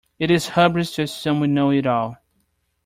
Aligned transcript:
It 0.17 0.31
is 0.31 0.55
hubris 0.55 0.95
to 0.95 1.03
assume 1.03 1.41
we 1.41 1.47
know 1.47 1.71
it 1.71 1.85
all. 1.85 2.17